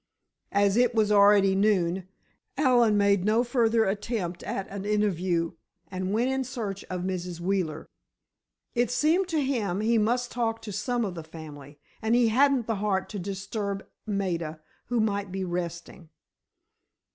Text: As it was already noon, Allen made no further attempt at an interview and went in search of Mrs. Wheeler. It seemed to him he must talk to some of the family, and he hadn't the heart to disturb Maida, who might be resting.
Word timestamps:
As 0.55 0.77
it 0.77 0.95
was 0.95 1.11
already 1.11 1.53
noon, 1.53 2.07
Allen 2.57 2.97
made 2.97 3.23
no 3.23 3.43
further 3.43 3.85
attempt 3.85 4.41
at 4.41 4.67
an 4.69 4.83
interview 4.83 5.51
and 5.91 6.11
went 6.11 6.31
in 6.31 6.43
search 6.43 6.83
of 6.85 7.01
Mrs. 7.03 7.39
Wheeler. 7.39 7.87
It 8.73 8.89
seemed 8.89 9.27
to 9.27 9.39
him 9.43 9.79
he 9.81 9.99
must 9.99 10.31
talk 10.31 10.59
to 10.63 10.71
some 10.71 11.05
of 11.05 11.13
the 11.13 11.23
family, 11.23 11.77
and 12.01 12.15
he 12.15 12.29
hadn't 12.29 12.65
the 12.65 12.77
heart 12.77 13.09
to 13.09 13.19
disturb 13.19 13.85
Maida, 14.07 14.59
who 14.87 14.99
might 14.99 15.31
be 15.31 15.43
resting. 15.43 16.09